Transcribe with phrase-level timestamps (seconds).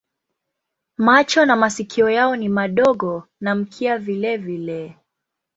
[0.97, 4.97] Macho na masikio yao ni madogo na mkia vilevile.